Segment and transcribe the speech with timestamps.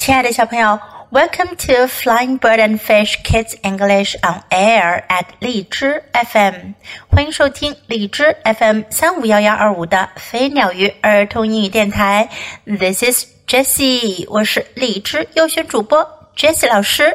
[0.00, 0.80] 亲爱的小朋友
[1.10, 6.72] ，Welcome to Flying Bird and Fish Kids English on Air at 荔枝 FM，
[7.10, 12.30] 欢迎收听荔枝 FM 三五幺幺二五的飞鸟鱼儿童英语电台。
[12.64, 17.14] This is Jessie，我是荔枝优选主播 Jessie 老师。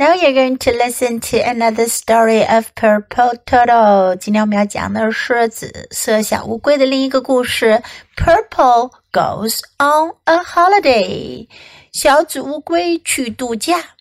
[0.00, 4.14] Now you're going to listen to another story of Purple Turtle。
[4.14, 7.82] 今天我们要讲的是紫色小乌龟的另一个故事。
[8.16, 11.48] Purple goes on a holiday。
[11.92, 13.96] 小紫乌龟去度假。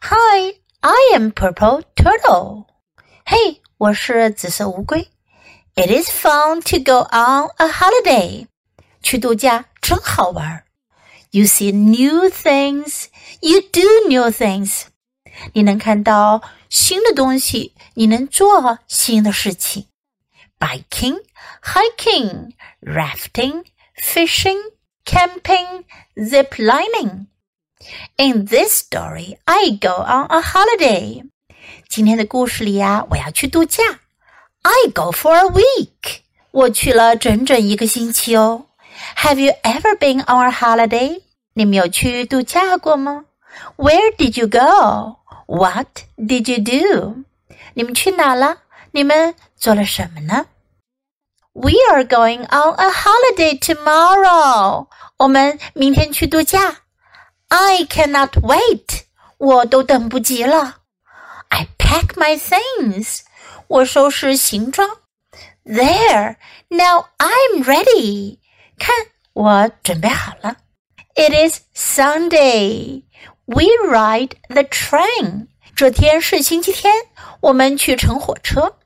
[0.00, 2.64] Hi, I am Purple Turtle。
[3.24, 5.08] 嘿，我是紫色乌龟。
[5.76, 8.48] It is fun to go on a holiday。
[9.00, 10.64] 去度假真好玩。
[11.30, 13.04] You see new things.
[13.40, 14.86] You do new things.
[15.52, 19.86] 你能看到新的东西，你能做新的事情。
[20.58, 21.18] Biking,
[21.62, 23.64] hiking, rafting,
[23.96, 24.58] fishing,
[25.04, 25.84] camping,
[26.16, 27.26] zip lining.
[28.16, 31.24] In this story, I go on a holiday.
[31.88, 33.82] 今天的故事里呀，我要去度假。
[34.62, 36.20] I go for a week.
[36.50, 38.66] 我去了整整一个星期哦。
[39.16, 41.20] Have you ever been on a holiday?
[41.52, 43.26] 你们有去度假过吗？
[43.76, 45.17] Where did you go?
[45.48, 47.24] What did you do？
[47.74, 48.58] 你们去哪了？
[48.92, 50.46] 你们做了什么呢？
[51.52, 54.88] We are going on a holiday tomorrow。
[55.18, 56.82] 我们明天去度假。
[57.48, 59.02] I cannot wait。
[59.38, 60.78] 我都等不及了。
[61.48, 63.20] I pack my things。
[63.68, 64.88] 我收拾行装。
[65.64, 68.38] There。Now I'm ready。
[68.78, 68.94] 看，
[69.32, 70.56] 我准备好了。
[71.14, 73.04] It is Sunday。
[73.48, 75.48] we ride the train.
[75.74, 76.92] 这天是星期天，
[77.40, 78.76] 我们去乘火车。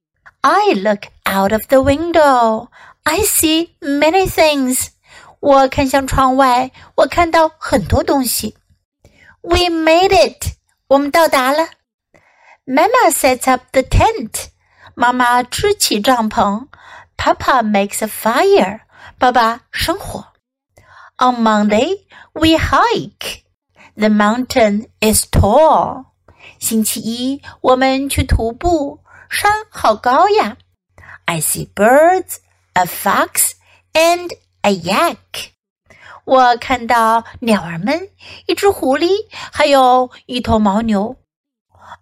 [0.41, 2.69] I look out of the window.
[3.03, 4.89] I see many things.
[5.41, 8.57] 我看向窗外，我看到很多东西。
[9.41, 10.57] We made it.
[10.89, 11.69] 我们到达了。
[12.67, 14.49] Mama sets up the tent.
[14.95, 16.67] 妈妈支起帐篷。
[17.17, 18.81] Papa makes a fire.
[19.19, 20.27] 爸爸生火。
[21.19, 23.42] On Monday, we hike.
[23.97, 26.05] The mountain is tall.
[26.59, 30.57] 星期一，我们去徒步，山好高呀。
[31.25, 32.37] I see birds,
[32.75, 33.53] a fox,
[33.93, 34.31] and
[34.63, 35.51] a yak.
[36.25, 38.11] 我看到鸟儿们，
[38.47, 41.17] 一只狐狸，还有一头牦牛。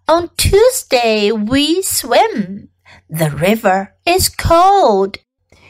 [0.05, 2.69] On Tuesday we swim.
[3.09, 5.15] The river is cold.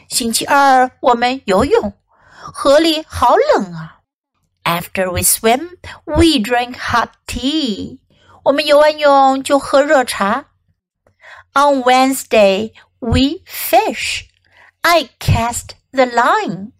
[0.08, 1.92] 星期二我们游泳，
[2.52, 4.00] 河里好冷啊。
[4.64, 7.98] after we swim, we drink hot tea.
[8.44, 10.46] 我们游完泳就喝热茶。
[11.54, 14.26] On Wednesday, we fish.
[14.82, 16.72] I cast the line.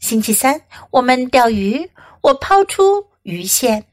[0.00, 1.90] 星期三，我们钓鱼，
[2.20, 3.86] 我抛出鱼线。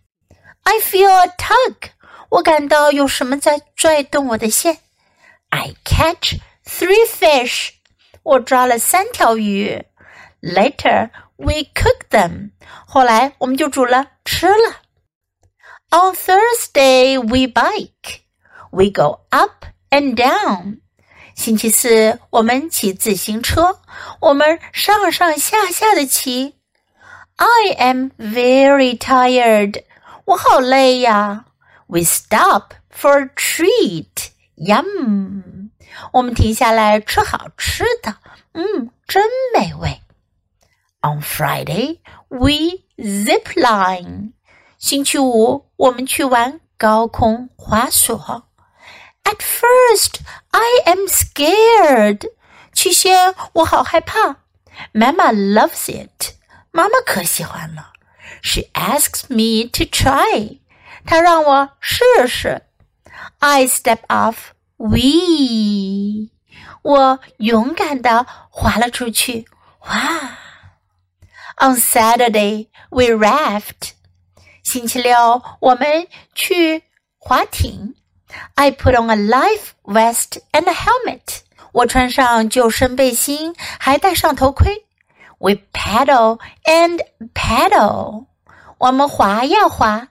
[0.63, 1.91] I feel a tug.
[2.29, 4.79] 我感到有什么在拽动我的线。
[5.49, 7.69] I catch three fish.
[8.23, 9.85] 我抓了三条鱼。
[10.41, 12.50] Later, we cook them.
[12.86, 14.76] 后来我们就煮了吃了。
[15.90, 18.20] On Thursday, we bike.
[18.70, 20.80] We go up and down.
[21.34, 23.80] 星期四我们骑自行车，
[24.20, 26.56] 我们上上下下的骑。
[27.36, 29.84] I am very tired.
[30.26, 31.46] 我好累呀。
[31.86, 34.28] We stop for a treat.
[34.56, 35.70] Yum.
[36.12, 38.16] 我们停下来吃好吃的，
[38.52, 39.24] 嗯，真
[39.56, 40.00] 美味。
[41.03, 44.33] on Friday, we zip line.
[44.77, 48.47] 星期五我们去玩高空滑索。
[49.23, 50.19] At first,
[50.51, 52.27] I am scared.
[52.73, 54.37] 起先我好害怕。
[54.93, 56.33] Mama loves it.
[56.71, 57.93] 妈妈可喜欢了。
[58.41, 60.59] She asks me to try.
[61.05, 62.63] 她让我试试。
[63.39, 64.51] I step off.
[64.77, 66.29] We.
[66.81, 69.45] 我勇敢地滑了出去。
[69.87, 70.38] 哇
[71.59, 73.91] ！on Saturday, we raft.
[74.63, 76.83] 星期六我们去
[77.17, 77.95] 划艇。
[78.55, 81.39] I put on a life vest and a helmet.
[81.71, 84.85] 我穿上救生背心，还戴上头盔。
[85.37, 88.25] We paddle and paddle.
[88.77, 90.07] 我们划呀划。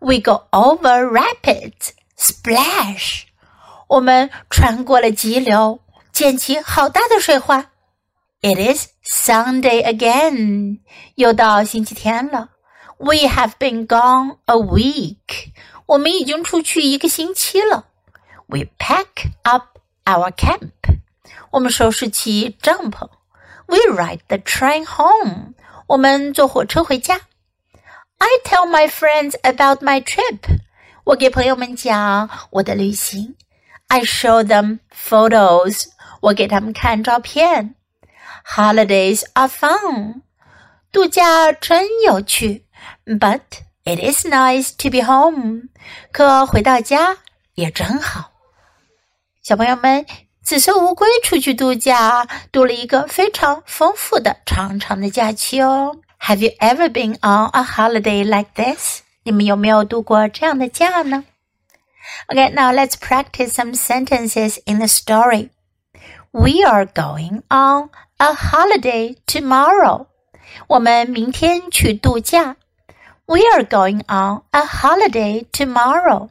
[0.00, 1.92] We go over rapids.
[2.18, 3.22] Splash.
[3.88, 5.80] 我们穿过了急流，
[6.12, 7.66] 溅起好大的水花。
[8.44, 10.80] it is Sunday again.
[11.14, 12.50] 又到星期天了。
[12.98, 15.52] We have been gone a week.
[15.86, 17.86] 我们已经出去一个星期了。
[18.46, 20.72] We pack up our camp.
[21.52, 23.08] 我们收拾起帐篷。
[23.66, 25.54] We ride the train home.
[25.86, 27.22] 我们坐火车回家。
[28.18, 30.60] I tell my friends about my trip.
[31.04, 33.36] 我给朋友们讲我的旅行。
[33.88, 35.86] I show them photos.
[36.20, 37.74] 我给他们看照片。
[38.44, 40.22] Holidays are fun.
[40.92, 42.66] 度假真有趣。
[43.06, 43.40] But
[43.84, 45.68] it is nice to be home.
[46.12, 47.18] 可回到家
[47.54, 48.32] 也真好。
[49.42, 50.06] 小朋友们，
[50.42, 55.96] 紫色乌龟出去度假，度了一个非常丰富的长长的假期哦。
[56.20, 59.00] Have you ever been on a holiday like this？
[59.24, 61.24] 你们有没有度过这样的假呢？
[62.28, 65.50] Okay, now let's practice some sentences in the story.
[66.30, 70.06] We are going on a holiday tomorrow.
[70.68, 72.56] 我们明天去度假。
[73.26, 76.30] We are going on a holiday tomorrow.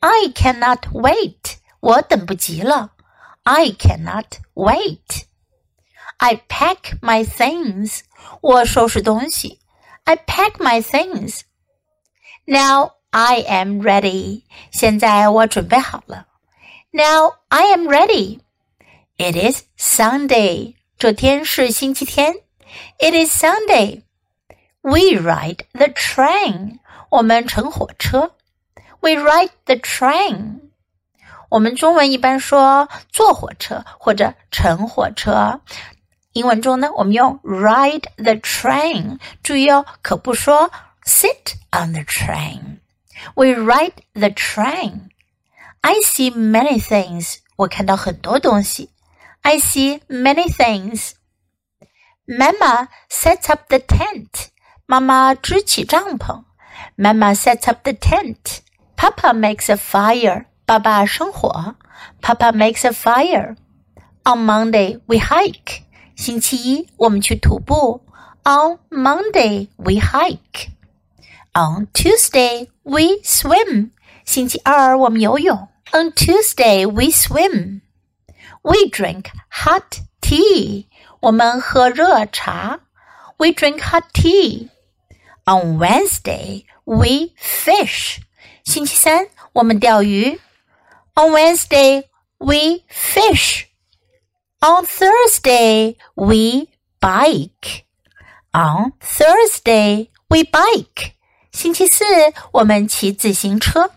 [0.00, 1.56] I cannot wait.
[1.80, 2.92] 我等不及了。
[3.42, 5.24] I cannot wait.
[6.18, 8.00] I pack my things.
[8.40, 9.60] 我收拾东西。
[10.04, 11.40] I pack my things.
[12.44, 14.42] Now I am ready.
[14.70, 16.26] 现在我准备好了。
[16.90, 18.40] Now I am ready.
[19.18, 20.74] It is Sunday.
[21.00, 22.34] 这天是星期天。
[22.98, 24.02] It is Sunday.
[24.80, 26.78] We ride the train.
[27.10, 28.32] 我们乘火车。
[29.00, 30.60] We ride the train.
[31.48, 35.60] 我们中文一般说坐火车或者乘火车。
[36.32, 39.18] 英文中呢，我们用 ride the train。
[39.42, 40.70] 注意哦，可不说
[41.04, 45.08] sit on the train。We ride the train.
[45.80, 47.36] I see many things.
[47.56, 48.90] 我看到很多东西。
[49.42, 51.14] I see many things.
[52.28, 54.48] Mama sets up the tent.
[54.86, 56.44] 妈妈支起帐篷。
[56.96, 58.60] Mama sets up the tent.
[58.96, 60.46] Papa makes a fire.
[60.64, 61.76] 爸爸生火。
[62.20, 63.56] Papa makes a fire.
[64.24, 65.82] On Monday we hike.
[66.16, 68.04] 星期一我们去徒步。
[68.42, 70.70] On Monday we hike.
[71.52, 73.90] On Tuesday we swim.
[74.24, 75.68] 星期二我们游泳。
[75.92, 77.79] On Tuesday we swim.
[78.62, 80.86] We drink hot tea.
[81.20, 82.80] 我们喝热茶。
[83.38, 84.70] We drink hot tea.
[85.44, 88.18] On Wednesday we fish.
[88.64, 90.40] 星期三我们钓鱼。
[91.14, 92.04] On Wednesday,
[92.36, 93.68] we fish.
[94.60, 96.68] On Thursday, we
[97.00, 97.84] bike.
[98.52, 101.12] On Thursday, we bike.
[101.52, 102.04] 星期四，
[102.52, 103.92] 我们骑自行车。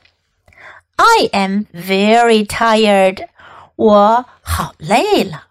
[0.96, 3.28] I am very tired.
[3.76, 5.48] 我好累了。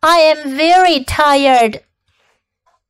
[0.00, 1.82] I am very tired.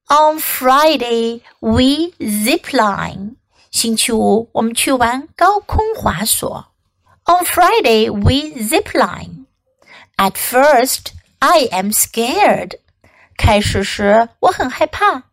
[0.06, 3.36] On Friday, we zip line.
[3.70, 6.70] 星期五，我们去玩高空滑索。
[7.30, 9.46] on Friday, we zipline.
[10.16, 12.78] At first, I am scared.
[13.36, 15.24] 开始时我很害怕。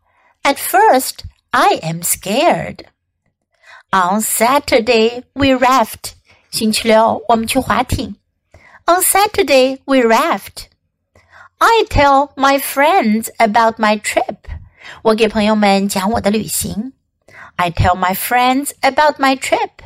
[0.44, 2.86] At first, I am scared.
[3.90, 6.12] On Saturday, we raft.
[6.52, 8.16] 星期六我们去划艇。
[8.88, 10.70] On Saturday, we raft.
[11.60, 14.48] I tell my friends about my trip.
[15.02, 16.94] 我给朋友们讲我的旅行。
[17.56, 19.84] I tell my friends about my trip.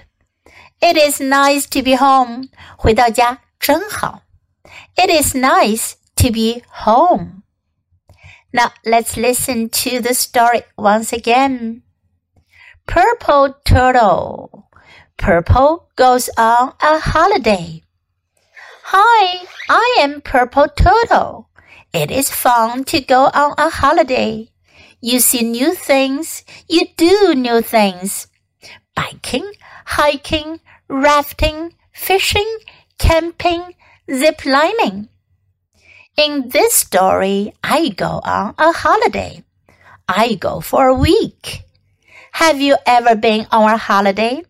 [0.80, 2.50] It is nice to be home.
[2.78, 4.24] 回到家真好。
[4.96, 7.44] It is nice to be home.
[8.52, 11.84] Now let's listen to the story once again.
[12.86, 14.68] Purple Turtle.
[15.18, 17.84] Purple goes on a holiday.
[18.91, 21.49] Hi, I am Purple Turtle.
[21.93, 24.51] It is fun to go on a holiday.
[25.01, 28.29] You see new things, you do new things.
[28.95, 29.51] Biking,
[29.87, 32.47] hiking, rafting, fishing,
[32.97, 33.75] camping,
[34.15, 35.09] zip lining.
[36.17, 39.43] In this story, I go on a holiday.
[40.07, 41.65] I go for a week.
[42.39, 44.45] Have you ever been on a holiday?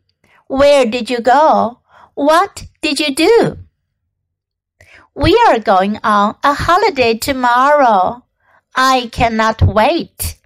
[0.46, 1.80] Where did you go?
[2.12, 3.65] What did you do?
[5.18, 8.22] We are going on a holiday tomorrow.
[8.74, 10.36] I cannot wait.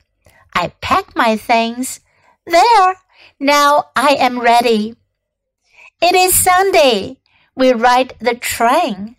[0.54, 1.98] I pack my things.
[2.46, 2.94] There,
[3.40, 4.94] now I am ready.
[6.00, 7.18] It is Sunday.
[7.56, 9.16] We ride the train.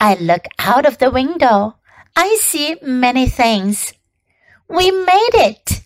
[0.00, 1.76] I look out of the window.
[2.16, 3.92] I see many things.
[4.70, 5.82] We made it.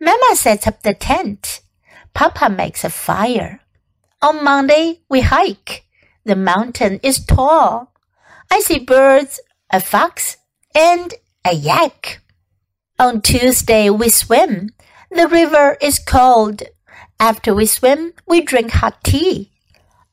[0.00, 1.62] Mama sets up the tent.
[2.14, 3.62] Papa makes a fire.
[4.22, 5.86] On Monday, we hike.
[6.24, 7.91] The mountain is tall.
[8.52, 9.40] I see birds,
[9.70, 10.36] a fox,
[10.74, 12.20] and a yak.
[12.98, 14.68] On Tuesday, we swim.
[15.10, 16.62] The river is cold.
[17.18, 19.52] After we swim, we drink hot tea.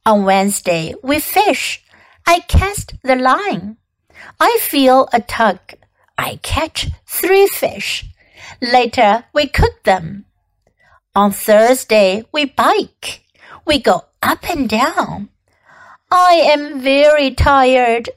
[0.06, 1.84] On Wednesday, we fish.
[2.26, 3.76] I cast the line.
[4.40, 5.60] I feel a tug.
[6.18, 8.06] I catch three fish.
[8.62, 10.24] Later, we cook them.
[11.14, 13.26] On Thursday, we bike.
[13.68, 15.28] We go up and down.
[16.10, 18.10] I am very tired.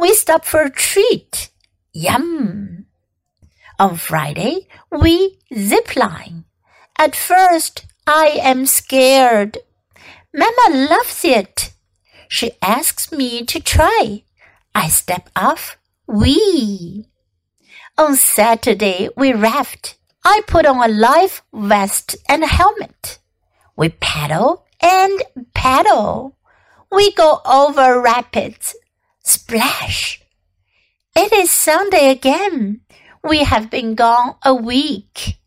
[0.00, 1.50] We stop for a treat.
[1.92, 2.86] Yum.
[3.78, 6.46] On Friday, we zip line.
[6.98, 9.58] At first, I am scared.
[10.32, 11.74] Mama loves it.
[12.30, 14.22] She asks me to try.
[14.74, 15.76] I step off.
[16.06, 17.04] We.
[17.98, 19.98] On Saturday, we raft.
[20.24, 23.18] I put on a life vest and a helmet.
[23.76, 26.38] We paddle and paddle.
[26.90, 28.74] We go over rapids.
[29.22, 30.22] Splash.
[31.14, 32.80] It is Sunday again.
[33.22, 35.38] We have been gone a week.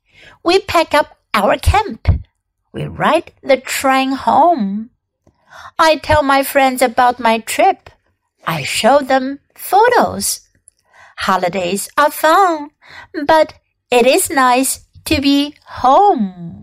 [0.44, 2.08] We pack up our camp.
[2.72, 4.92] We ride the train home.
[5.80, 7.90] I tell my friends about my trip.
[8.46, 10.42] I show them photos.
[11.18, 12.72] Holidays are fun,
[13.26, 13.54] but
[13.90, 16.63] it is nice to be home.